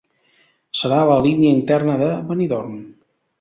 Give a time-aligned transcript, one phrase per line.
[0.79, 2.75] Serà la línia interna de Benidorm.